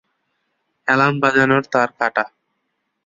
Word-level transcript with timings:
Alarm 0.87 1.15
বাজানোর 1.23 1.63
তার 1.73 1.89
কাটা। 1.99 2.23